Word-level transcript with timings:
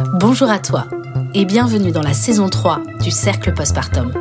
Bonjour 0.00 0.48
à 0.48 0.60
toi 0.60 0.86
et 1.34 1.44
bienvenue 1.44 1.90
dans 1.90 2.02
la 2.02 2.14
saison 2.14 2.48
3 2.48 2.82
du 3.00 3.10
Cercle 3.10 3.52
Postpartum. 3.52 4.12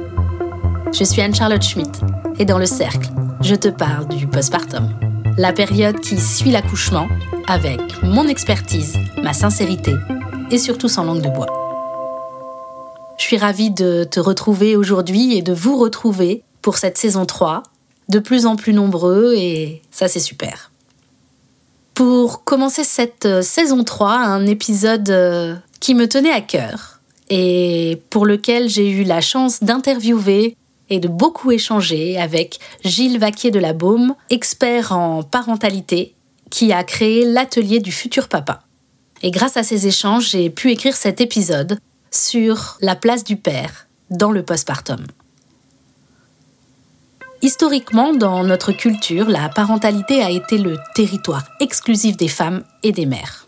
Je 0.92 1.04
suis 1.04 1.22
Anne-Charlotte 1.22 1.62
Schmitt 1.62 2.02
et 2.40 2.46
dans 2.46 2.58
le 2.58 2.66
Cercle, 2.66 3.10
je 3.42 3.54
te 3.54 3.68
parle 3.68 4.08
du 4.08 4.26
postpartum, 4.26 4.90
la 5.38 5.54
période 5.54 6.00
qui 6.00 6.20
suit 6.20 6.50
l'accouchement 6.50 7.08
avec 7.48 7.80
mon 8.02 8.28
expertise, 8.28 8.98
ma 9.22 9.34
sincérité 9.34 9.94
et 10.50 10.58
surtout 10.58 10.88
sans 10.88 11.04
langue 11.04 11.22
de 11.22 11.30
bois. 11.30 11.46
Je 13.20 13.24
suis 13.24 13.38
ravie 13.38 13.70
de 13.70 14.04
te 14.04 14.20
retrouver 14.20 14.76
aujourd'hui 14.76 15.38
et 15.38 15.44
de 15.44 15.54
vous 15.54 15.78
retrouver 15.78 16.44
pour 16.64 16.78
cette 16.78 16.98
saison 16.98 17.28
3, 17.28 17.62
de 18.10 18.18
plus 18.18 18.48
en 18.48 18.56
plus 18.56 18.74
nombreux 18.74 19.36
et 19.36 19.84
ça 19.92 20.08
c'est 20.08 20.20
super. 20.20 20.72
Pour 21.98 22.44
commencer 22.44 22.84
cette 22.84 23.26
euh, 23.26 23.42
saison 23.42 23.84
3, 23.84 24.12
un 24.12 24.46
épisode 24.46 25.10
euh, 25.10 25.56
qui 25.80 25.96
me 25.96 26.08
tenait 26.08 26.32
à 26.32 26.42
cœur 26.42 27.00
et 27.30 28.02
pour 28.10 28.26
lequel 28.26 28.70
j'ai 28.70 28.90
eu 28.90 29.04
la 29.04 29.22
chance 29.22 29.64
d'interviewer 29.64 30.56
et 30.90 31.00
de 31.00 31.08
beaucoup 31.08 31.52
échanger 31.52 32.18
avec 32.18 32.60
Gilles 32.84 33.20
Vaquier 33.20 33.52
de 33.52 33.60
la 33.60 33.74
Baume, 33.74 34.16
expert 34.30 34.94
en 34.94 35.24
parentalité, 35.24 36.16
qui 36.50 36.72
a 36.72 36.84
créé 36.84 37.26
l'atelier 37.26 37.80
du 37.80 37.92
futur 37.92 38.30
papa. 38.30 38.62
Et 39.22 39.32
grâce 39.32 39.58
à 39.58 39.64
ces 39.64 39.88
échanges, 39.88 40.30
j'ai 40.30 40.50
pu 40.50 40.72
écrire 40.72 40.96
cet 40.96 41.20
épisode 41.20 41.80
sur 42.12 42.78
la 42.82 42.96
place 42.96 43.24
du 43.24 43.36
père 43.36 43.88
dans 44.10 44.32
le 44.32 44.44
postpartum. 44.44 45.06
Historiquement, 47.42 48.14
dans 48.14 48.44
notre 48.44 48.72
culture, 48.72 49.28
la 49.28 49.50
parentalité 49.50 50.22
a 50.22 50.32
été 50.32 50.58
le 50.58 50.78
territoire 50.96 51.44
exclusif 51.60 52.18
des 52.18 52.28
femmes 52.28 52.64
et 52.84 52.92
des 52.92 53.06
mères. 53.06 53.47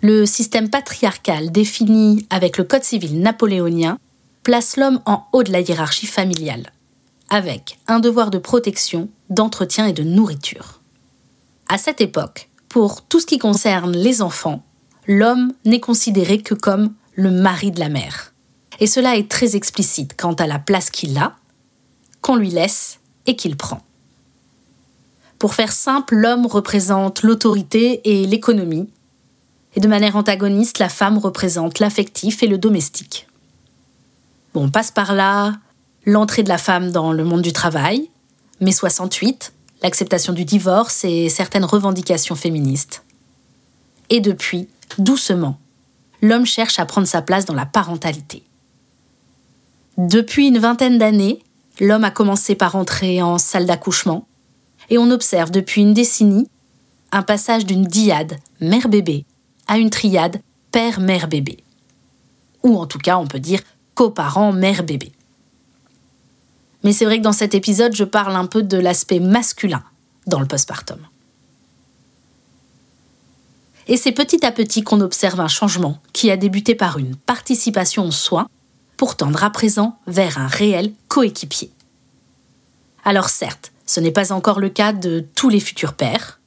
Le 0.00 0.26
système 0.26 0.70
patriarcal 0.70 1.50
défini 1.50 2.26
avec 2.30 2.56
le 2.56 2.64
Code 2.64 2.84
civil 2.84 3.20
napoléonien 3.20 3.98
place 4.44 4.76
l'homme 4.76 5.00
en 5.06 5.26
haut 5.32 5.42
de 5.42 5.50
la 5.50 5.60
hiérarchie 5.60 6.06
familiale, 6.06 6.72
avec 7.30 7.78
un 7.88 7.98
devoir 7.98 8.30
de 8.30 8.38
protection, 8.38 9.08
d'entretien 9.28 9.86
et 9.86 9.92
de 9.92 10.04
nourriture. 10.04 10.80
À 11.68 11.78
cette 11.78 12.00
époque, 12.00 12.48
pour 12.68 13.02
tout 13.02 13.18
ce 13.18 13.26
qui 13.26 13.38
concerne 13.38 13.96
les 13.96 14.22
enfants, 14.22 14.62
l'homme 15.08 15.52
n'est 15.64 15.80
considéré 15.80 16.42
que 16.42 16.54
comme 16.54 16.94
le 17.14 17.32
mari 17.32 17.72
de 17.72 17.80
la 17.80 17.88
mère. 17.88 18.32
Et 18.78 18.86
cela 18.86 19.16
est 19.16 19.28
très 19.28 19.56
explicite 19.56 20.16
quant 20.16 20.34
à 20.34 20.46
la 20.46 20.60
place 20.60 20.90
qu'il 20.90 21.18
a, 21.18 21.34
qu'on 22.20 22.36
lui 22.36 22.50
laisse 22.50 23.00
et 23.26 23.34
qu'il 23.34 23.56
prend. 23.56 23.82
Pour 25.40 25.54
faire 25.54 25.72
simple, 25.72 26.14
l'homme 26.14 26.46
représente 26.46 27.22
l'autorité 27.22 28.00
et 28.04 28.26
l'économie, 28.26 28.88
et 29.78 29.80
de 29.80 29.86
manière 29.86 30.16
antagoniste, 30.16 30.80
la 30.80 30.88
femme 30.88 31.18
représente 31.18 31.78
l'affectif 31.78 32.42
et 32.42 32.48
le 32.48 32.58
domestique. 32.58 33.28
On 34.56 34.70
passe 34.70 34.90
par 34.90 35.14
là 35.14 35.54
l'entrée 36.04 36.42
de 36.42 36.48
la 36.48 36.58
femme 36.58 36.90
dans 36.90 37.12
le 37.12 37.22
monde 37.22 37.42
du 37.42 37.52
travail, 37.52 38.10
mai 38.60 38.72
68, 38.72 39.52
l'acceptation 39.84 40.32
du 40.32 40.44
divorce 40.44 41.04
et 41.04 41.28
certaines 41.28 41.64
revendications 41.64 42.34
féministes. 42.34 43.04
Et 44.10 44.18
depuis, 44.18 44.68
doucement, 44.98 45.60
l'homme 46.22 46.44
cherche 46.44 46.80
à 46.80 46.84
prendre 46.84 47.06
sa 47.06 47.22
place 47.22 47.44
dans 47.44 47.54
la 47.54 47.64
parentalité. 47.64 48.42
Depuis 49.96 50.48
une 50.48 50.58
vingtaine 50.58 50.98
d'années, 50.98 51.38
l'homme 51.78 52.02
a 52.02 52.10
commencé 52.10 52.56
par 52.56 52.74
entrer 52.74 53.22
en 53.22 53.38
salle 53.38 53.66
d'accouchement, 53.66 54.26
et 54.90 54.98
on 54.98 55.12
observe 55.12 55.52
depuis 55.52 55.82
une 55.82 55.94
décennie 55.94 56.48
un 57.12 57.22
passage 57.22 57.64
d'une 57.64 57.84
diade 57.84 58.38
mère-bébé 58.60 59.24
à 59.68 59.78
une 59.78 59.90
triade 59.90 60.40
père-mère-bébé. 60.72 61.58
Ou 62.62 62.78
en 62.78 62.86
tout 62.86 62.98
cas, 62.98 63.18
on 63.18 63.26
peut 63.26 63.38
dire 63.38 63.60
coparents 63.94 64.52
mère-bébé. 64.52 65.12
Mais 66.84 66.92
c'est 66.92 67.04
vrai 67.04 67.18
que 67.18 67.24
dans 67.24 67.32
cet 67.32 67.54
épisode, 67.54 67.94
je 67.94 68.04
parle 68.04 68.34
un 68.34 68.46
peu 68.46 68.62
de 68.62 68.78
l'aspect 68.78 69.20
masculin 69.20 69.82
dans 70.26 70.40
le 70.40 70.46
postpartum. 70.46 70.98
Et 73.88 73.96
c'est 73.96 74.12
petit 74.12 74.44
à 74.44 74.52
petit 74.52 74.82
qu'on 74.82 75.00
observe 75.00 75.40
un 75.40 75.48
changement 75.48 75.98
qui 76.12 76.30
a 76.30 76.36
débuté 76.36 76.74
par 76.74 76.98
une 76.98 77.16
participation 77.16 78.06
aux 78.06 78.12
soins 78.12 78.48
pour 78.96 79.16
tendre 79.16 79.42
à 79.42 79.50
présent 79.50 79.98
vers 80.06 80.38
un 80.38 80.46
réel 80.46 80.92
coéquipier. 81.08 81.70
Alors 83.04 83.30
certes, 83.30 83.72
ce 83.86 84.00
n'est 84.00 84.10
pas 84.10 84.32
encore 84.32 84.60
le 84.60 84.68
cas 84.68 84.92
de 84.92 85.24
tous 85.34 85.48
les 85.48 85.60
futurs 85.60 85.94
pères, 85.94 86.40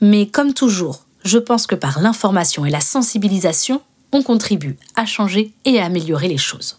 mais 0.00 0.28
comme 0.28 0.54
toujours, 0.54 1.04
je 1.24 1.38
pense 1.38 1.66
que 1.66 1.74
par 1.74 2.00
l'information 2.00 2.64
et 2.64 2.70
la 2.70 2.80
sensibilisation, 2.80 3.80
on 4.12 4.22
contribue 4.22 4.76
à 4.96 5.06
changer 5.06 5.52
et 5.64 5.80
à 5.80 5.86
améliorer 5.86 6.28
les 6.28 6.38
choses. 6.38 6.76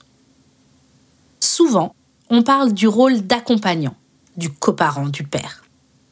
Souvent, 1.39 1.95
on 2.29 2.43
parle 2.43 2.73
du 2.73 2.87
rôle 2.87 3.21
d'accompagnant, 3.21 3.95
du 4.37 4.49
coparent 4.49 5.07
du 5.07 5.23
père, 5.23 5.63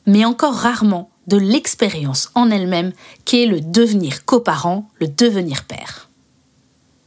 mais 0.05 0.25
encore 0.25 0.55
rarement 0.55 1.09
de 1.27 1.37
l'expérience 1.37 2.31
en 2.35 2.49
elle-même 2.49 2.91
qu'est 3.25 3.45
le 3.45 3.61
devenir 3.61 4.25
coparent, 4.25 4.89
le 4.99 5.07
devenir 5.07 5.63
père. 5.65 6.09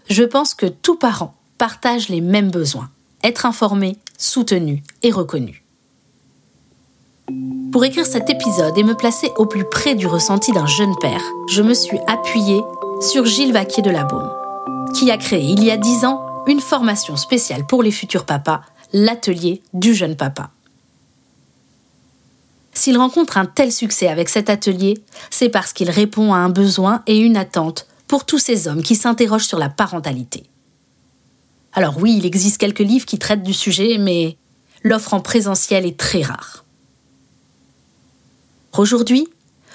Je 0.08 0.22
pense 0.22 0.54
que 0.54 0.66
tout 0.66 0.96
parent 0.96 1.34
partage 1.58 2.08
les 2.08 2.20
mêmes 2.20 2.50
besoins, 2.50 2.90
être 3.22 3.46
informé, 3.46 3.96
soutenu 4.18 4.82
et 5.02 5.10
reconnu. 5.10 5.64
Pour 7.74 7.84
écrire 7.84 8.06
cet 8.06 8.30
épisode 8.30 8.78
et 8.78 8.84
me 8.84 8.94
placer 8.94 9.32
au 9.36 9.46
plus 9.46 9.64
près 9.64 9.96
du 9.96 10.06
ressenti 10.06 10.52
d'un 10.52 10.64
jeune 10.64 10.94
père, 11.00 11.20
je 11.48 11.60
me 11.60 11.74
suis 11.74 11.98
appuyée 12.06 12.62
sur 13.00 13.26
Gilles 13.26 13.52
Vaquier 13.52 13.82
de 13.82 13.90
la 13.90 14.04
Baume, 14.04 14.30
qui 14.94 15.10
a 15.10 15.16
créé 15.16 15.42
il 15.42 15.64
y 15.64 15.72
a 15.72 15.76
dix 15.76 16.04
ans 16.04 16.24
une 16.46 16.60
formation 16.60 17.16
spéciale 17.16 17.66
pour 17.66 17.82
les 17.82 17.90
futurs 17.90 18.26
papas, 18.26 18.60
l'atelier 18.92 19.60
du 19.72 19.92
jeune 19.92 20.14
papa. 20.14 20.52
S'il 22.74 22.96
rencontre 22.96 23.38
un 23.38 23.44
tel 23.44 23.72
succès 23.72 24.06
avec 24.06 24.28
cet 24.28 24.50
atelier, 24.50 25.02
c'est 25.30 25.48
parce 25.48 25.72
qu'il 25.72 25.90
répond 25.90 26.32
à 26.32 26.36
un 26.36 26.50
besoin 26.50 27.02
et 27.08 27.18
une 27.18 27.36
attente 27.36 27.88
pour 28.06 28.24
tous 28.24 28.38
ces 28.38 28.68
hommes 28.68 28.84
qui 28.84 28.94
s'interrogent 28.94 29.48
sur 29.48 29.58
la 29.58 29.68
parentalité. 29.68 30.44
Alors 31.72 31.98
oui, 31.98 32.14
il 32.18 32.24
existe 32.24 32.58
quelques 32.58 32.78
livres 32.78 33.04
qui 33.04 33.18
traitent 33.18 33.42
du 33.42 33.52
sujet, 33.52 33.98
mais 33.98 34.36
l'offre 34.84 35.12
en 35.12 35.18
présentiel 35.20 35.84
est 35.84 35.98
très 35.98 36.22
rare. 36.22 36.63
Aujourd'hui, 38.76 39.28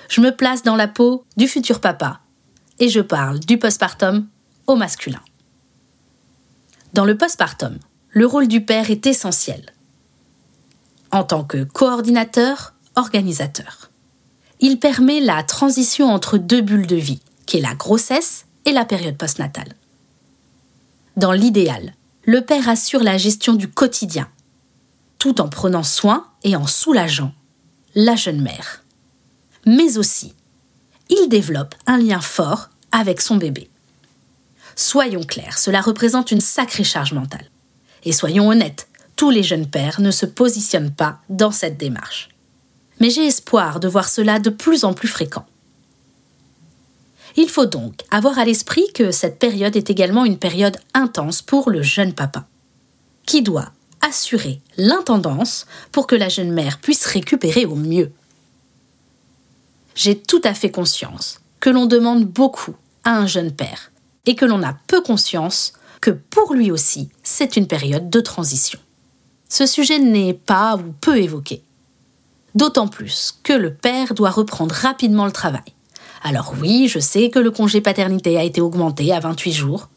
je 0.09 0.19
me 0.19 0.35
place 0.35 0.63
dans 0.63 0.75
la 0.75 0.89
peau 0.89 1.23
du 1.37 1.47
futur 1.47 1.79
papa 1.79 2.19
et 2.79 2.89
je 2.89 2.99
parle 2.99 3.39
du 3.39 3.57
postpartum 3.57 4.27
au 4.67 4.75
masculin. 4.75 5.21
Dans 6.93 7.05
le 7.05 7.17
postpartum, 7.17 7.79
le 8.09 8.25
rôle 8.25 8.49
du 8.49 8.65
père 8.65 8.91
est 8.91 9.07
essentiel. 9.07 9.73
En 11.11 11.23
tant 11.23 11.45
que 11.45 11.63
coordinateur, 11.63 12.73
organisateur. 12.95 13.89
Il 14.59 14.79
permet 14.79 15.21
la 15.21 15.43
transition 15.43 16.11
entre 16.11 16.37
deux 16.37 16.61
bulles 16.61 16.87
de 16.87 16.97
vie, 16.97 17.21
qui 17.45 17.57
est 17.57 17.61
la 17.61 17.75
grossesse 17.75 18.47
et 18.65 18.73
la 18.73 18.83
période 18.83 19.17
postnatale. 19.17 19.75
Dans 21.15 21.31
l'idéal, 21.31 21.93
le 22.25 22.41
père 22.41 22.67
assure 22.67 23.03
la 23.03 23.17
gestion 23.17 23.53
du 23.53 23.69
quotidien, 23.69 24.27
tout 25.19 25.39
en 25.39 25.47
prenant 25.47 25.83
soin 25.83 26.27
et 26.43 26.57
en 26.57 26.67
soulageant 26.67 27.31
la 27.95 28.17
jeune 28.17 28.41
mère 28.41 28.83
mais 29.69 29.99
aussi, 29.99 30.33
il 31.09 31.29
développe 31.29 31.75
un 31.85 31.99
lien 31.99 32.21
fort 32.21 32.69
avec 32.91 33.21
son 33.21 33.35
bébé. 33.35 33.69
Soyons 34.75 35.21
clairs, 35.21 35.59
cela 35.59 35.79
représente 35.79 36.31
une 36.31 36.41
sacrée 36.41 36.83
charge 36.83 37.13
mentale. 37.13 37.45
Et 38.03 38.11
soyons 38.11 38.49
honnêtes, 38.49 38.87
tous 39.15 39.29
les 39.29 39.43
jeunes 39.43 39.67
pères 39.67 40.01
ne 40.01 40.09
se 40.09 40.25
positionnent 40.25 40.93
pas 40.93 41.19
dans 41.29 41.51
cette 41.51 41.77
démarche. 41.77 42.29
Mais 42.99 43.11
j'ai 43.11 43.27
espoir 43.27 43.79
de 43.79 43.87
voir 43.87 44.09
cela 44.09 44.39
de 44.39 44.49
plus 44.49 44.85
en 44.85 44.93
plus 44.93 45.07
fréquent. 45.07 45.45
Il 47.35 47.47
faut 47.47 47.67
donc 47.67 48.01
avoir 48.09 48.39
à 48.39 48.45
l'esprit 48.45 48.91
que 48.95 49.11
cette 49.11 49.37
période 49.37 49.75
est 49.75 49.91
également 49.91 50.25
une 50.25 50.39
période 50.39 50.77
intense 50.95 51.43
pour 51.43 51.69
le 51.69 51.83
jeune 51.83 52.13
papa, 52.13 52.47
qui 53.27 53.43
doit 53.43 53.71
assurer 54.01 54.61
l'intendance 54.77 55.67
pour 55.91 56.07
que 56.07 56.15
la 56.15 56.29
jeune 56.29 56.51
mère 56.51 56.79
puisse 56.79 57.05
récupérer 57.05 57.67
au 57.67 57.75
mieux 57.75 58.11
j'ai 59.99 60.17
tout 60.17 60.39
à 60.45 60.53
fait 60.53 60.71
conscience 60.71 61.41
que 61.59 61.69
l'on 61.69 61.85
demande 61.85 62.23
beaucoup 62.23 62.73
à 63.03 63.17
un 63.17 63.27
jeune 63.27 63.51
père 63.51 63.91
et 64.25 64.33
que 64.33 64.45
l'on 64.45 64.63
a 64.63 64.73
peu 64.87 65.01
conscience 65.01 65.73
que 65.99 66.11
pour 66.11 66.53
lui 66.53 66.71
aussi, 66.71 67.09
c'est 67.21 67.57
une 67.57 67.67
période 67.67 68.09
de 68.09 68.21
transition. 68.21 68.79
Ce 69.49 69.65
sujet 69.65 69.99
n'est 69.99 70.33
pas 70.33 70.77
ou 70.77 70.93
peu 71.01 71.17
évoqué. 71.17 71.63
D'autant 72.55 72.87
plus 72.87 73.37
que 73.43 73.51
le 73.51 73.73
père 73.73 74.13
doit 74.13 74.29
reprendre 74.29 74.73
rapidement 74.73 75.25
le 75.25 75.33
travail. 75.33 75.73
Alors 76.23 76.53
oui, 76.61 76.87
je 76.87 76.99
sais 76.99 77.29
que 77.29 77.39
le 77.39 77.51
congé 77.51 77.81
paternité 77.81 78.37
a 78.37 78.43
été 78.43 78.61
augmenté 78.61 79.11
à 79.11 79.19
28 79.19 79.51
jours, 79.51 79.89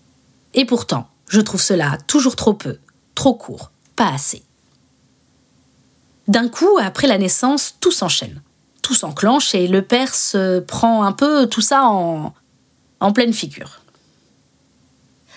et 0.54 0.64
pourtant, 0.64 1.06
je 1.28 1.40
trouve 1.40 1.62
cela 1.62 1.96
toujours 2.08 2.34
trop 2.34 2.54
peu, 2.54 2.78
trop 3.14 3.34
court, 3.34 3.70
pas 3.94 4.12
assez. 4.12 4.43
D'un 6.26 6.49
coup, 6.49 6.76
après 6.81 7.06
la 7.06 7.19
naissance, 7.19 7.76
tout 7.78 7.93
s'enchaîne 7.93 8.43
tout 8.82 8.94
s'enclenche 8.94 9.55
et 9.55 9.69
le 9.69 9.82
père 9.82 10.14
se 10.14 10.61
prend 10.61 11.05
un 11.05 11.12
peu 11.12 11.46
tout 11.46 11.61
ça 11.61 11.84
en, 11.84 12.34
en 13.00 13.12
pleine 13.12 13.32
figure. 13.32 13.81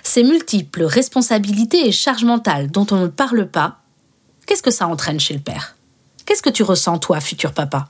ces 0.03 0.24
multiples 0.24 0.83
responsabilités 0.83 1.88
et 1.88 1.92
charges 1.92 2.25
mentales 2.25 2.69
dont 2.69 2.86
on 2.92 2.97
ne 2.97 3.07
parle 3.07 3.47
pas, 3.50 3.80
qu'est-ce 4.45 4.63
que 4.63 4.71
ça 4.71 4.88
entraîne 4.88 5.19
chez 5.19 5.33
le 5.33 5.39
père? 5.39 5.75
Qu'est-ce 6.25 6.42
que 6.42 6.50
tu 6.50 6.63
ressens, 6.63 7.00
toi, 7.00 7.19
futur 7.19 7.53
papa? 7.53 7.89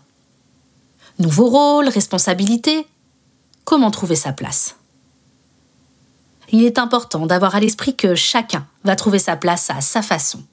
Nouveau 1.20 1.48
rôle, 1.50 1.88
responsabilité 1.88 2.88
Comment 3.64 3.92
trouver 3.92 4.16
sa 4.16 4.32
place? 4.32 4.76
Il 6.52 6.64
est 6.64 6.78
important 6.78 7.26
d'avoir 7.26 7.56
à 7.56 7.60
l'esprit 7.60 7.96
que 7.96 8.14
chacun 8.14 8.68
va 8.84 8.96
trouver 8.96 9.18
sa 9.18 9.36
place 9.36 9.70
à 9.72 9.82
sa 9.82 10.02
façon. 10.04 10.44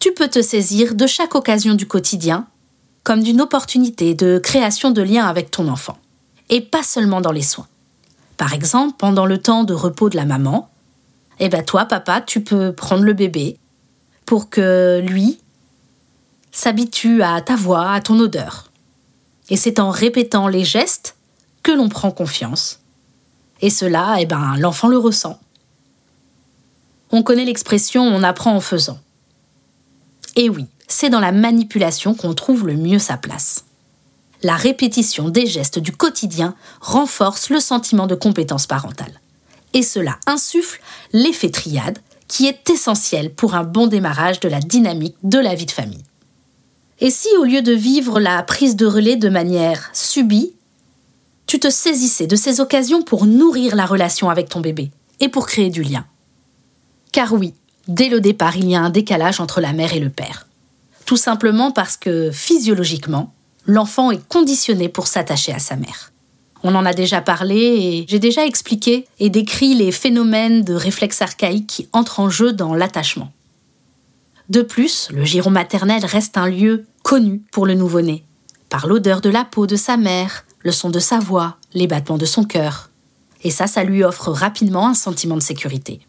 Tu 0.00 0.12
peux 0.12 0.28
te 0.28 0.42
saisir 0.42 0.96
de 0.96 1.06
chaque 1.06 1.36
occasion 1.36 1.74
du 1.74 1.86
quotidien 1.86 2.48
comme 3.04 3.22
d'une 3.22 3.40
opportunité 3.40 4.14
de 4.14 4.38
création 4.38 4.90
de 4.90 5.02
liens 5.02 5.26
avec 5.26 5.50
ton 5.50 5.68
enfant, 5.68 5.98
et 6.48 6.60
pas 6.60 6.82
seulement 6.82 7.20
dans 7.20 7.32
les 7.32 7.42
soins. 7.42 7.68
Par 8.36 8.54
exemple, 8.54 8.96
pendant 8.98 9.26
le 9.26 9.38
temps 9.38 9.64
de 9.64 9.74
repos 9.74 10.08
de 10.08 10.16
la 10.16 10.24
maman, 10.24 10.68
eh 11.40 11.48
ben 11.48 11.64
toi, 11.64 11.84
papa, 11.84 12.20
tu 12.20 12.42
peux 12.42 12.72
prendre 12.72 13.02
le 13.02 13.12
bébé 13.12 13.56
pour 14.26 14.50
que 14.50 15.00
lui 15.04 15.38
s'habitue 16.52 17.22
à 17.22 17.40
ta 17.40 17.56
voix, 17.56 17.92
à 17.92 18.00
ton 18.00 18.18
odeur. 18.18 18.70
Et 19.48 19.56
c'est 19.56 19.80
en 19.80 19.90
répétant 19.90 20.48
les 20.48 20.64
gestes 20.64 21.16
que 21.62 21.72
l'on 21.72 21.88
prend 21.88 22.10
confiance. 22.10 22.80
Et 23.60 23.70
cela, 23.70 24.16
eh 24.18 24.26
ben, 24.26 24.56
l'enfant 24.58 24.88
le 24.88 24.98
ressent. 24.98 25.38
On 27.10 27.22
connaît 27.22 27.44
l'expression 27.44 28.02
on 28.02 28.22
apprend 28.22 28.54
en 28.54 28.60
faisant. 28.60 28.98
Et 30.36 30.48
oui, 30.48 30.66
c'est 30.92 31.10
dans 31.10 31.20
la 31.20 31.32
manipulation 31.32 32.14
qu'on 32.14 32.34
trouve 32.34 32.66
le 32.66 32.74
mieux 32.74 32.98
sa 32.98 33.16
place. 33.16 33.64
La 34.42 34.56
répétition 34.56 35.30
des 35.30 35.46
gestes 35.46 35.78
du 35.78 35.92
quotidien 35.92 36.54
renforce 36.80 37.48
le 37.48 37.60
sentiment 37.60 38.06
de 38.06 38.14
compétence 38.14 38.66
parentale. 38.66 39.20
Et 39.72 39.82
cela 39.82 40.18
insuffle 40.26 40.80
l'effet 41.12 41.50
triade 41.50 41.98
qui 42.28 42.46
est 42.46 42.68
essentiel 42.68 43.32
pour 43.32 43.54
un 43.54 43.64
bon 43.64 43.86
démarrage 43.86 44.40
de 44.40 44.48
la 44.48 44.60
dynamique 44.60 45.16
de 45.22 45.38
la 45.38 45.54
vie 45.54 45.66
de 45.66 45.70
famille. 45.70 46.04
Et 47.00 47.10
si 47.10 47.28
au 47.38 47.44
lieu 47.44 47.62
de 47.62 47.72
vivre 47.72 48.20
la 48.20 48.42
prise 48.42 48.76
de 48.76 48.86
relais 48.86 49.16
de 49.16 49.28
manière 49.28 49.88
subie, 49.92 50.52
tu 51.46 51.58
te 51.58 51.70
saisissais 51.70 52.26
de 52.26 52.36
ces 52.36 52.60
occasions 52.60 53.02
pour 53.02 53.24
nourrir 53.26 53.76
la 53.76 53.86
relation 53.86 54.28
avec 54.28 54.48
ton 54.48 54.60
bébé 54.60 54.90
et 55.20 55.28
pour 55.28 55.46
créer 55.46 55.70
du 55.70 55.82
lien? 55.82 56.04
Car 57.12 57.32
oui, 57.32 57.54
dès 57.88 58.08
le 58.08 58.20
départ, 58.20 58.56
il 58.56 58.68
y 58.68 58.74
a 58.74 58.80
un 58.80 58.90
décalage 58.90 59.40
entre 59.40 59.60
la 59.60 59.72
mère 59.72 59.94
et 59.94 60.00
le 60.00 60.10
père. 60.10 60.46
Tout 61.04 61.16
simplement 61.16 61.70
parce 61.70 61.96
que 61.96 62.30
physiologiquement, 62.30 63.34
l'enfant 63.66 64.10
est 64.10 64.26
conditionné 64.28 64.88
pour 64.88 65.06
s'attacher 65.06 65.52
à 65.52 65.58
sa 65.58 65.76
mère. 65.76 66.12
On 66.64 66.74
en 66.74 66.86
a 66.86 66.94
déjà 66.94 67.20
parlé 67.20 67.56
et 67.56 68.04
j'ai 68.08 68.20
déjà 68.20 68.46
expliqué 68.46 69.06
et 69.18 69.30
décrit 69.30 69.74
les 69.74 69.90
phénomènes 69.90 70.62
de 70.62 70.74
réflexes 70.74 71.22
archaïques 71.22 71.66
qui 71.66 71.88
entrent 71.92 72.20
en 72.20 72.30
jeu 72.30 72.52
dans 72.52 72.74
l'attachement. 72.74 73.32
De 74.48 74.62
plus, 74.62 75.08
le 75.12 75.24
giron 75.24 75.50
maternel 75.50 76.04
reste 76.04 76.36
un 76.36 76.48
lieu 76.48 76.84
connu 77.02 77.42
pour 77.50 77.66
le 77.66 77.74
nouveau-né, 77.74 78.24
par 78.68 78.86
l'odeur 78.86 79.20
de 79.20 79.30
la 79.30 79.44
peau 79.44 79.66
de 79.66 79.76
sa 79.76 79.96
mère, 79.96 80.44
le 80.60 80.72
son 80.72 80.90
de 80.90 81.00
sa 81.00 81.18
voix, 81.18 81.56
les 81.74 81.88
battements 81.88 82.18
de 82.18 82.26
son 82.26 82.44
cœur. 82.44 82.90
Et 83.42 83.50
ça, 83.50 83.66
ça 83.66 83.82
lui 83.82 84.04
offre 84.04 84.30
rapidement 84.30 84.86
un 84.86 84.94
sentiment 84.94 85.36
de 85.36 85.42
sécurité. 85.42 86.00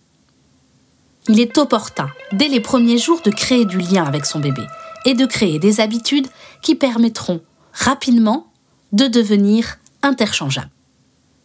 Il 1.27 1.39
est 1.39 1.57
opportun, 1.57 2.09
dès 2.31 2.47
les 2.47 2.59
premiers 2.59 2.99
jours, 2.99 3.21
de 3.23 3.31
créer 3.31 3.65
du 3.65 3.79
lien 3.79 4.03
avec 4.03 4.25
son 4.25 4.39
bébé 4.39 4.63
et 5.05 5.13
de 5.13 5.25
créer 5.25 5.59
des 5.59 5.79
habitudes 5.79 6.27
qui 6.61 6.75
permettront 6.75 7.41
rapidement 7.73 8.47
de 8.91 9.07
devenir 9.07 9.77
interchangeables. 10.01 10.69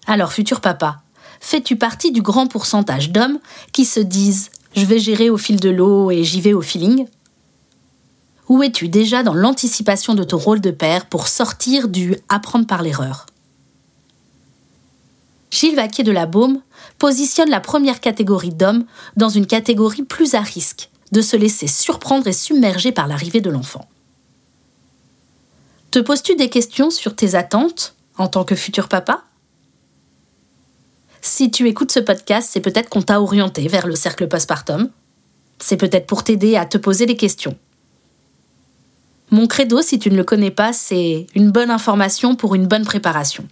Alors, 0.06 0.32
futur 0.32 0.60
papa, 0.60 1.02
fais-tu 1.40 1.76
partie 1.76 2.12
du 2.12 2.22
grand 2.22 2.46
pourcentage 2.46 3.10
d'hommes 3.10 3.38
qui 3.72 3.84
se 3.84 4.00
disent 4.00 4.50
je 4.74 4.84
vais 4.84 4.98
gérer 4.98 5.30
au 5.30 5.36
fil 5.38 5.58
de 5.58 5.70
l'eau 5.70 6.10
et 6.10 6.24
j'y 6.24 6.40
vais 6.40 6.52
au 6.52 6.60
feeling 6.60 7.06
Ou 8.48 8.62
es-tu 8.62 8.88
déjà 8.88 9.22
dans 9.22 9.34
l'anticipation 9.34 10.14
de 10.14 10.24
ton 10.24 10.38
rôle 10.38 10.60
de 10.60 10.70
père 10.70 11.06
pour 11.06 11.26
sortir 11.26 11.88
du 11.88 12.16
apprendre 12.28 12.66
par 12.66 12.82
l'erreur 12.82 13.26
Gilles 15.50 15.76
Vaquier 15.76 16.04
de 16.04 16.12
la 16.12 16.26
Baume 16.26 16.60
positionne 16.98 17.48
la 17.48 17.60
première 17.60 18.00
catégorie 18.00 18.52
d'hommes 18.52 18.84
dans 19.16 19.30
une 19.30 19.46
catégorie 19.46 20.02
plus 20.02 20.34
à 20.34 20.40
risque, 20.40 20.90
de 21.12 21.22
se 21.22 21.36
laisser 21.36 21.66
surprendre 21.66 22.26
et 22.26 22.32
submerger 22.32 22.92
par 22.92 23.06
l'arrivée 23.06 23.40
de 23.40 23.50
l'enfant. 23.50 23.88
Te 25.90 25.98
poses-tu 25.98 26.36
des 26.36 26.50
questions 26.50 26.90
sur 26.90 27.16
tes 27.16 27.34
attentes 27.34 27.94
en 28.18 28.28
tant 28.28 28.44
que 28.44 28.54
futur 28.54 28.88
papa? 28.88 29.24
Si 31.20 31.50
tu 31.50 31.66
écoutes 31.66 31.92
ce 31.92 32.00
podcast, 32.00 32.48
c'est 32.52 32.60
peut-être 32.60 32.88
qu'on 32.88 33.02
t'a 33.02 33.20
orienté 33.20 33.68
vers 33.68 33.86
le 33.86 33.96
cercle 33.96 34.28
postpartum. 34.28 34.90
C'est 35.58 35.76
peut-être 35.76 36.06
pour 36.06 36.24
t'aider 36.24 36.56
à 36.56 36.66
te 36.66 36.78
poser 36.78 37.06
des 37.06 37.16
questions. 37.16 37.56
Mon 39.30 39.46
credo, 39.46 39.82
si 39.82 39.98
tu 39.98 40.10
ne 40.10 40.16
le 40.16 40.24
connais 40.24 40.50
pas, 40.50 40.72
c'est 40.72 41.26
une 41.34 41.50
bonne 41.50 41.70
information 41.70 42.36
pour 42.36 42.54
une 42.54 42.66
bonne 42.66 42.84
préparation. 42.84 43.46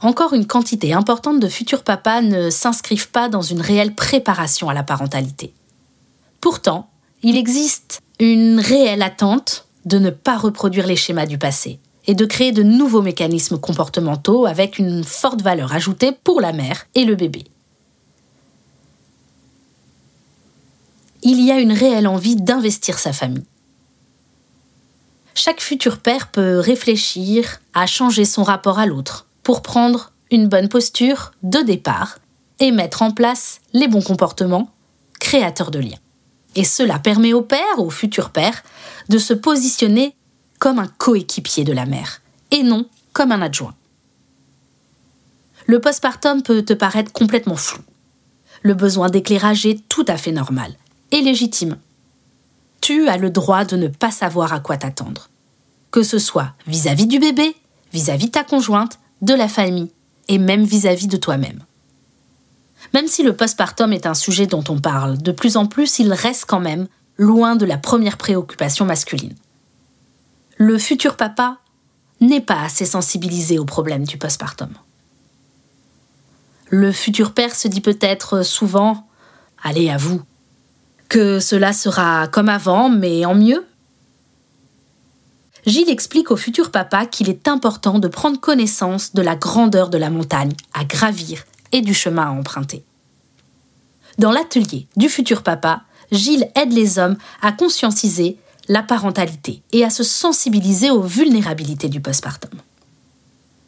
Encore 0.00 0.32
une 0.32 0.46
quantité 0.46 0.94
importante 0.94 1.40
de 1.40 1.48
futurs 1.48 1.84
papas 1.84 2.22
ne 2.22 2.48
s'inscrivent 2.48 3.10
pas 3.10 3.28
dans 3.28 3.42
une 3.42 3.60
réelle 3.60 3.94
préparation 3.94 4.70
à 4.70 4.74
la 4.74 4.82
parentalité. 4.82 5.52
Pourtant, 6.40 6.90
il 7.22 7.36
existe 7.36 8.00
une 8.18 8.60
réelle 8.60 9.02
attente 9.02 9.66
de 9.84 9.98
ne 9.98 10.10
pas 10.10 10.38
reproduire 10.38 10.86
les 10.86 10.96
schémas 10.96 11.26
du 11.26 11.38
passé 11.38 11.80
et 12.06 12.14
de 12.14 12.24
créer 12.24 12.52
de 12.52 12.62
nouveaux 12.62 13.02
mécanismes 13.02 13.58
comportementaux 13.58 14.46
avec 14.46 14.78
une 14.78 15.04
forte 15.04 15.42
valeur 15.42 15.72
ajoutée 15.72 16.12
pour 16.24 16.40
la 16.40 16.52
mère 16.52 16.86
et 16.94 17.04
le 17.04 17.14
bébé. 17.14 17.44
Il 21.22 21.40
y 21.44 21.50
a 21.50 21.60
une 21.60 21.72
réelle 21.72 22.06
envie 22.06 22.36
d'investir 22.36 22.98
sa 22.98 23.12
famille. 23.12 23.44
Chaque 25.34 25.60
futur 25.60 25.98
père 25.98 26.30
peut 26.30 26.58
réfléchir 26.58 27.60
à 27.74 27.86
changer 27.86 28.24
son 28.24 28.42
rapport 28.42 28.78
à 28.78 28.86
l'autre 28.86 29.26
pour 29.42 29.62
prendre 29.62 30.12
une 30.30 30.48
bonne 30.48 30.68
posture 30.68 31.32
de 31.42 31.60
départ 31.60 32.18
et 32.58 32.70
mettre 32.72 33.02
en 33.02 33.10
place 33.10 33.60
les 33.72 33.88
bons 33.88 34.02
comportements 34.02 34.70
créateurs 35.18 35.70
de 35.70 35.78
liens. 35.78 35.98
Et 36.56 36.64
cela 36.64 36.98
permet 36.98 37.32
au 37.32 37.42
père, 37.42 37.78
au 37.78 37.90
futur 37.90 38.30
père, 38.30 38.62
de 39.08 39.18
se 39.18 39.34
positionner 39.34 40.14
comme 40.58 40.78
un 40.78 40.88
coéquipier 40.88 41.64
de 41.64 41.72
la 41.72 41.86
mère, 41.86 42.20
et 42.50 42.62
non 42.62 42.86
comme 43.12 43.32
un 43.32 43.42
adjoint. 43.42 43.74
Le 45.66 45.80
postpartum 45.80 46.42
peut 46.42 46.62
te 46.62 46.72
paraître 46.72 47.12
complètement 47.12 47.56
flou. 47.56 47.82
Le 48.62 48.74
besoin 48.74 49.08
d'éclairage 49.08 49.66
est 49.66 49.88
tout 49.88 50.04
à 50.08 50.16
fait 50.16 50.32
normal 50.32 50.74
et 51.12 51.22
légitime. 51.22 51.78
Tu 52.80 53.08
as 53.08 53.16
le 53.16 53.30
droit 53.30 53.64
de 53.64 53.76
ne 53.76 53.88
pas 53.88 54.10
savoir 54.10 54.52
à 54.52 54.60
quoi 54.60 54.76
t'attendre. 54.76 55.30
Que 55.90 56.02
ce 56.02 56.18
soit 56.18 56.54
vis-à-vis 56.66 57.06
du 57.06 57.18
bébé, 57.18 57.54
vis-à-vis 57.92 58.26
de 58.26 58.32
ta 58.32 58.44
conjointe, 58.44 58.98
de 59.22 59.34
la 59.34 59.48
famille 59.48 59.90
et 60.28 60.38
même 60.38 60.64
vis 60.64 60.86
à 60.86 60.94
-vis 60.94 61.08
de 61.08 61.16
toi-même. 61.16 61.64
Même 62.94 63.06
si 63.06 63.22
le 63.22 63.34
postpartum 63.34 63.92
est 63.92 64.06
un 64.06 64.14
sujet 64.14 64.46
dont 64.46 64.64
on 64.68 64.78
parle 64.78 65.18
de 65.18 65.32
plus 65.32 65.56
en 65.56 65.66
plus, 65.66 65.98
il 65.98 66.12
reste 66.12 66.44
quand 66.46 66.60
même 66.60 66.88
loin 67.16 67.56
de 67.56 67.66
la 67.66 67.76
première 67.76 68.16
préoccupation 68.16 68.84
masculine. 68.84 69.34
Le 70.56 70.78
futur 70.78 71.16
papa 71.16 71.58
n'est 72.20 72.40
pas 72.40 72.60
assez 72.62 72.84
sensibilisé 72.84 73.58
au 73.58 73.64
problème 73.64 74.04
du 74.04 74.18
postpartum. 74.18 74.70
Le 76.68 76.92
futur 76.92 77.32
père 77.32 77.54
se 77.54 77.68
dit 77.68 77.80
peut-être 77.80 78.42
souvent 78.42 79.06
Allez 79.62 79.90
à 79.90 79.96
vous 79.96 80.22
que 81.08 81.40
cela 81.40 81.72
sera 81.72 82.28
comme 82.28 82.48
avant, 82.48 82.88
mais 82.88 83.24
en 83.24 83.34
mieux. 83.34 83.66
Gilles 85.66 85.90
explique 85.90 86.30
au 86.30 86.36
futur 86.36 86.70
papa 86.70 87.04
qu'il 87.04 87.28
est 87.28 87.48
important 87.48 87.98
de 87.98 88.08
prendre 88.08 88.40
connaissance 88.40 89.12
de 89.12 89.20
la 89.20 89.36
grandeur 89.36 89.90
de 89.90 89.98
la 89.98 90.08
montagne 90.08 90.52
à 90.72 90.84
gravir 90.84 91.44
et 91.72 91.80
du 91.80 91.94
chemin 91.94 92.26
à 92.26 92.30
emprunter. 92.30 92.84
Dans 94.18 94.32
l'atelier 94.32 94.86
du 94.96 95.08
futur 95.08 95.42
papa, 95.42 95.82
Gilles 96.12 96.50
aide 96.54 96.72
les 96.72 96.98
hommes 96.98 97.16
à 97.40 97.52
conscientiser 97.52 98.36
la 98.68 98.82
parentalité 98.82 99.62
et 99.72 99.84
à 99.84 99.90
se 99.90 100.02
sensibiliser 100.02 100.90
aux 100.90 101.02
vulnérabilités 101.02 101.88
du 101.88 102.00
postpartum. 102.00 102.50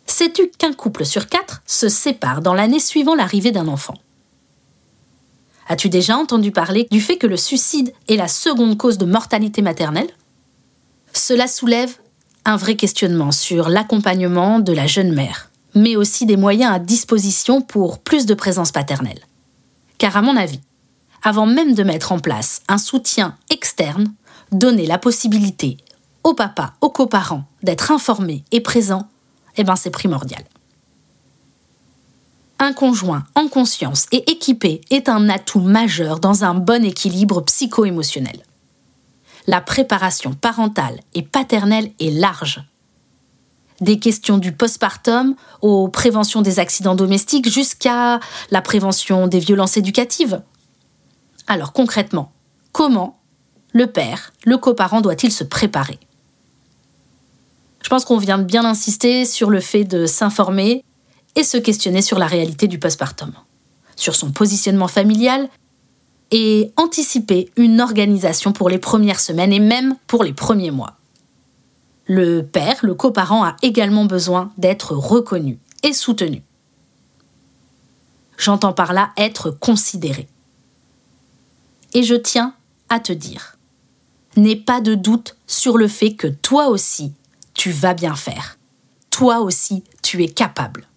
Sais-tu 0.06 0.48
qu'un 0.58 0.72
couple 0.72 1.06
sur 1.06 1.28
quatre 1.28 1.62
se 1.66 1.88
sépare 1.88 2.42
dans 2.42 2.54
l'année 2.54 2.80
suivant 2.80 3.14
l'arrivée 3.14 3.52
d'un 3.52 3.68
enfant 3.68 3.94
As-tu 5.68 5.88
déjà 5.88 6.16
entendu 6.16 6.50
parler 6.50 6.86
du 6.90 7.00
fait 7.00 7.16
que 7.16 7.26
le 7.26 7.36
suicide 7.36 7.92
est 8.08 8.16
la 8.16 8.28
seconde 8.28 8.76
cause 8.76 8.98
de 8.98 9.06
mortalité 9.06 9.62
maternelle? 9.62 10.10
Cela 11.12 11.46
soulève 11.46 11.94
un 12.44 12.56
vrai 12.56 12.74
questionnement 12.74 13.32
sur 13.32 13.68
l'accompagnement 13.68 14.58
de 14.58 14.72
la 14.72 14.86
jeune 14.86 15.12
mère 15.12 15.51
mais 15.74 15.96
aussi 15.96 16.26
des 16.26 16.36
moyens 16.36 16.72
à 16.72 16.78
disposition 16.78 17.60
pour 17.60 17.98
plus 17.98 18.26
de 18.26 18.34
présence 18.34 18.72
paternelle. 18.72 19.20
Car 19.98 20.16
à 20.16 20.22
mon 20.22 20.36
avis, 20.36 20.60
avant 21.22 21.46
même 21.46 21.74
de 21.74 21.82
mettre 21.82 22.12
en 22.12 22.18
place 22.18 22.62
un 22.68 22.78
soutien 22.78 23.36
externe, 23.50 24.12
donner 24.50 24.86
la 24.86 24.98
possibilité 24.98 25.78
au 26.24 26.34
papa, 26.34 26.74
aux 26.80 26.90
coparents 26.90 27.44
d'être 27.62 27.90
informés 27.90 28.44
et 28.52 28.60
présents, 28.60 29.08
eh 29.56 29.64
ben 29.64 29.76
c'est 29.76 29.90
primordial. 29.90 30.44
Un 32.58 32.72
conjoint 32.72 33.24
en 33.34 33.48
conscience 33.48 34.06
et 34.12 34.30
équipé 34.30 34.82
est 34.90 35.08
un 35.08 35.28
atout 35.28 35.60
majeur 35.60 36.20
dans 36.20 36.44
un 36.44 36.54
bon 36.54 36.84
équilibre 36.84 37.40
psycho-émotionnel. 37.40 38.44
La 39.48 39.60
préparation 39.60 40.32
parentale 40.34 41.00
et 41.14 41.22
paternelle 41.22 41.90
est 41.98 42.10
large. 42.10 42.62
Des 43.82 43.98
questions 43.98 44.38
du 44.38 44.52
postpartum 44.52 45.34
aux 45.60 45.88
préventions 45.88 46.40
des 46.40 46.60
accidents 46.60 46.94
domestiques 46.94 47.50
jusqu'à 47.50 48.20
la 48.52 48.62
prévention 48.62 49.26
des 49.26 49.40
violences 49.40 49.76
éducatives. 49.76 50.40
Alors 51.48 51.72
concrètement, 51.72 52.32
comment 52.70 53.18
le 53.72 53.88
père, 53.88 54.32
le 54.44 54.56
coparent 54.56 55.00
doit-il 55.00 55.32
se 55.32 55.42
préparer? 55.42 55.98
Je 57.82 57.88
pense 57.88 58.04
qu'on 58.04 58.18
vient 58.18 58.38
de 58.38 58.44
bien 58.44 58.64
insister 58.64 59.24
sur 59.24 59.50
le 59.50 59.58
fait 59.58 59.82
de 59.82 60.06
s'informer 60.06 60.84
et 61.34 61.42
se 61.42 61.56
questionner 61.56 62.02
sur 62.02 62.20
la 62.20 62.28
réalité 62.28 62.68
du 62.68 62.78
postpartum, 62.78 63.32
sur 63.96 64.14
son 64.14 64.30
positionnement 64.30 64.86
familial 64.86 65.48
et 66.30 66.72
anticiper 66.76 67.50
une 67.56 67.80
organisation 67.80 68.52
pour 68.52 68.70
les 68.70 68.78
premières 68.78 69.18
semaines 69.18 69.52
et 69.52 69.58
même 69.58 69.96
pour 70.06 70.22
les 70.22 70.32
premiers 70.32 70.70
mois. 70.70 70.98
Le 72.06 72.42
père, 72.42 72.76
le 72.82 72.94
coparent, 72.94 73.44
a 73.44 73.56
également 73.62 74.04
besoin 74.04 74.52
d'être 74.58 74.94
reconnu 74.94 75.58
et 75.82 75.92
soutenu. 75.92 76.42
J'entends 78.36 78.72
par 78.72 78.92
là 78.92 79.12
être 79.16 79.50
considéré. 79.50 80.28
Et 81.94 82.02
je 82.02 82.14
tiens 82.14 82.54
à 82.88 82.98
te 82.98 83.12
dire, 83.12 83.56
n'aie 84.36 84.56
pas 84.56 84.80
de 84.80 84.94
doute 84.94 85.36
sur 85.46 85.78
le 85.78 85.88
fait 85.88 86.14
que 86.14 86.26
toi 86.26 86.68
aussi, 86.68 87.12
tu 87.54 87.70
vas 87.70 87.94
bien 87.94 88.16
faire. 88.16 88.58
Toi 89.10 89.40
aussi, 89.40 89.84
tu 90.02 90.22
es 90.22 90.28
capable 90.28 90.88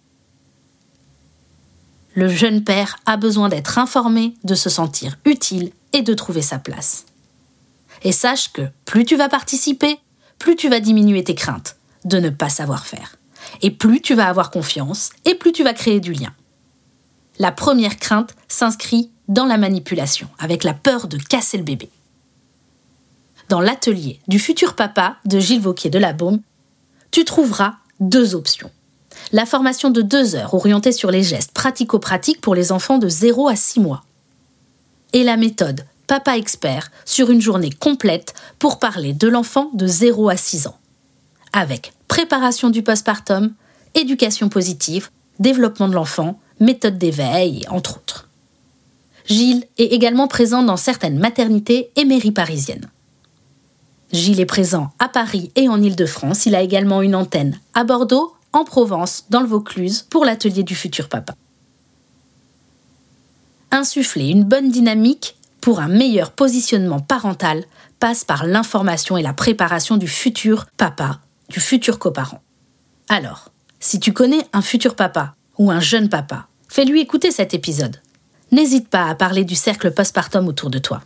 le 2.15 2.29
jeune 2.29 2.63
père 2.63 2.97
a 3.05 3.17
besoin 3.17 3.49
d'être 3.49 3.77
informé, 3.77 4.35
de 4.45 4.55
se 4.55 4.69
sentir 4.69 5.17
utile 5.25 5.71
et 5.93 6.01
de 6.01 6.13
trouver 6.13 6.41
sa 6.41 6.57
place. 6.57 7.05
Et 8.03 8.13
sache 8.13 8.51
que 8.53 8.61
plus 8.85 9.05
tu 9.05 9.17
vas 9.17 9.29
participer, 9.29 9.99
plus 10.39 10.55
tu 10.55 10.69
vas 10.69 10.79
diminuer 10.79 11.23
tes 11.23 11.35
craintes 11.35 11.77
de 12.03 12.19
ne 12.19 12.29
pas 12.29 12.49
savoir 12.49 12.85
faire. 12.85 13.17
Et 13.61 13.71
plus 13.71 14.01
tu 14.01 14.15
vas 14.15 14.27
avoir 14.27 14.51
confiance, 14.51 15.11
et 15.25 15.35
plus 15.35 15.51
tu 15.51 15.63
vas 15.63 15.73
créer 15.73 15.99
du 15.99 16.13
lien. 16.13 16.33
La 17.39 17.51
première 17.51 17.97
crainte 17.97 18.35
s'inscrit 18.47 19.11
dans 19.27 19.45
la 19.45 19.57
manipulation, 19.57 20.27
avec 20.39 20.63
la 20.63 20.73
peur 20.73 21.07
de 21.07 21.17
casser 21.17 21.57
le 21.57 21.63
bébé. 21.63 21.89
Dans 23.49 23.61
l'atelier 23.61 24.19
du 24.27 24.39
futur 24.39 24.75
papa 24.75 25.17
de 25.25 25.39
Gilles 25.39 25.61
Vauquier 25.61 25.89
de 25.89 25.99
la 25.99 26.13
Baume, 26.13 26.41
tu 27.11 27.25
trouveras 27.25 27.75
deux 27.99 28.35
options 28.35 28.71
la 29.31 29.45
formation 29.45 29.89
de 29.89 30.01
deux 30.01 30.35
heures 30.35 30.53
orientée 30.53 30.91
sur 30.91 31.11
les 31.11 31.23
gestes 31.23 31.51
pratico-pratiques 31.51 32.41
pour 32.41 32.55
les 32.55 32.71
enfants 32.71 32.97
de 32.97 33.09
0 33.09 33.47
à 33.47 33.55
6 33.55 33.79
mois. 33.79 34.03
Et 35.13 35.23
la 35.23 35.37
méthode 35.37 35.85
Papa 36.07 36.37
Expert 36.37 36.91
sur 37.03 37.31
une 37.31 37.41
journée 37.41 37.71
complète 37.71 38.33
pour 38.59 38.79
parler 38.79 39.13
de 39.13 39.27
l'enfant 39.27 39.69
de 39.73 39.87
0 39.87 40.29
à 40.29 40.37
6 40.37 40.67
ans. 40.67 40.77
Avec 41.51 41.93
préparation 42.07 42.69
du 42.69 42.83
postpartum, 42.83 43.53
éducation 43.95 44.49
positive, 44.49 45.09
développement 45.39 45.87
de 45.87 45.95
l'enfant, 45.95 46.39
méthode 46.59 46.97
d'éveil, 46.97 47.65
entre 47.69 47.97
autres. 47.97 48.29
Gilles 49.25 49.65
est 49.77 49.85
également 49.85 50.27
présent 50.27 50.61
dans 50.61 50.77
certaines 50.77 51.17
maternités 51.17 51.89
et 51.95 52.05
mairies 52.05 52.31
parisiennes. 52.31 52.89
Gilles 54.11 54.39
est 54.39 54.45
présent 54.45 54.91
à 54.99 55.09
Paris 55.09 55.51
et 55.55 55.67
en 55.67 55.81
Île-de-France. 55.81 56.45
Il 56.45 56.55
a 56.55 56.61
également 56.61 57.01
une 57.01 57.15
antenne 57.15 57.59
à 57.73 57.83
Bordeaux, 57.83 58.33
en 58.53 58.63
Provence, 58.63 59.25
dans 59.29 59.41
le 59.41 59.47
Vaucluse, 59.47 60.05
pour 60.09 60.23
l'atelier 60.23 60.63
du 60.63 60.75
futur 60.75 61.09
papa. 61.09 61.33
Insuffler 63.71 64.29
une 64.29 64.43
bonne 64.43 64.69
dynamique 64.69 65.35
pour 65.65 65.79
un 65.79 65.87
meilleur 65.87 66.29
positionnement 66.29 66.99
parental 66.99 67.63
passe 67.99 68.23
par 68.23 68.45
l'information 68.45 69.17
et 69.17 69.23
la 69.23 69.33
préparation 69.33 69.97
du 69.97 70.07
futur 70.07 70.67
papa, 70.77 71.21
du 71.49 71.59
futur 71.59 71.97
coparent. 71.97 72.43
Alors, 73.09 73.49
si 73.79 73.99
tu 73.99 74.13
connais 74.13 74.45
un 74.53 74.61
futur 74.61 74.95
papa 74.95 75.33
ou 75.57 75.71
un 75.71 75.79
jeune 75.79 76.07
papa, 76.07 76.45
fais-lui 76.67 77.01
écouter 77.01 77.31
cet 77.31 77.55
épisode. 77.55 77.99
N'hésite 78.51 78.89
pas 78.89 79.05
à 79.05 79.15
parler 79.15 79.43
du 79.43 79.55
cercle 79.55 79.89
postpartum 79.89 80.47
autour 80.47 80.69
de 80.69 80.77
toi. 80.77 81.01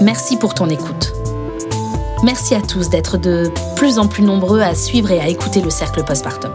Merci 0.00 0.36
pour 0.36 0.54
ton 0.54 0.68
écoute. 0.68 1.12
Merci 2.22 2.54
à 2.54 2.62
tous 2.62 2.88
d'être 2.88 3.18
de 3.18 3.50
plus 3.74 3.98
en 3.98 4.06
plus 4.06 4.22
nombreux 4.22 4.60
à 4.60 4.76
suivre 4.76 5.10
et 5.10 5.18
à 5.18 5.26
écouter 5.26 5.60
le 5.60 5.70
cercle 5.70 6.04
postpartum. 6.04 6.52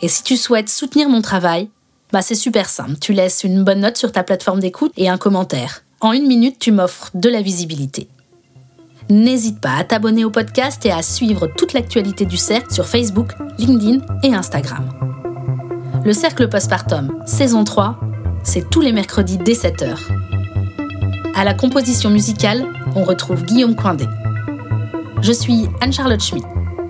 Et 0.00 0.06
si 0.06 0.22
tu 0.22 0.36
souhaites 0.36 0.68
soutenir 0.68 1.08
mon 1.08 1.22
travail, 1.22 1.70
bah 2.12 2.22
c'est 2.22 2.34
super 2.34 2.68
simple. 2.68 2.96
Tu 3.00 3.12
laisses 3.12 3.44
une 3.44 3.64
bonne 3.64 3.80
note 3.80 3.96
sur 3.96 4.12
ta 4.12 4.22
plateforme 4.22 4.60
d'écoute 4.60 4.92
et 4.96 5.08
un 5.08 5.18
commentaire. 5.18 5.82
En 6.00 6.12
une 6.12 6.26
minute, 6.26 6.58
tu 6.58 6.72
m'offres 6.72 7.10
de 7.14 7.28
la 7.28 7.42
visibilité. 7.42 8.08
N'hésite 9.08 9.60
pas 9.60 9.74
à 9.78 9.84
t'abonner 9.84 10.24
au 10.24 10.30
podcast 10.30 10.84
et 10.84 10.90
à 10.90 11.02
suivre 11.02 11.46
toute 11.46 11.72
l'actualité 11.72 12.26
du 12.26 12.36
cercle 12.36 12.72
sur 12.72 12.86
Facebook, 12.86 13.32
LinkedIn 13.58 14.04
et 14.22 14.34
Instagram. 14.34 14.88
Le 16.04 16.12
cercle 16.12 16.48
postpartum, 16.48 17.22
saison 17.24 17.64
3, 17.64 18.00
c'est 18.42 18.68
tous 18.68 18.80
les 18.80 18.92
mercredis 18.92 19.38
dès 19.38 19.54
7h. 19.54 19.96
À 21.34 21.44
la 21.44 21.54
composition 21.54 22.10
musicale, 22.10 22.66
on 22.94 23.04
retrouve 23.04 23.44
Guillaume 23.44 23.76
Coindé. 23.76 24.06
Je 25.22 25.32
suis 25.32 25.68
Anne-Charlotte 25.80 26.22
Schmidt. 26.22 26.46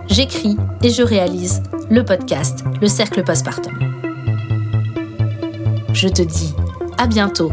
J'écris 0.08 0.56
et 0.82 0.90
je 0.90 1.02
réalise 1.02 1.62
le 1.90 2.04
podcast 2.04 2.64
Le 2.80 2.88
Cercle 2.88 3.24
Postpartum. 3.24 3.85
Je 5.96 6.08
te 6.08 6.20
dis 6.20 6.54
à 6.98 7.06
bientôt 7.06 7.50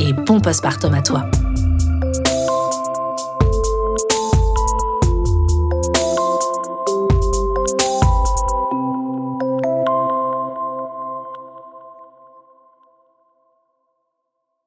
et 0.00 0.12
bon 0.12 0.38
postpartum 0.38 0.92
à 0.92 1.00
toi. 1.00 1.30